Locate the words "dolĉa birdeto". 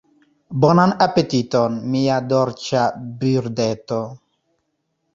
2.33-4.05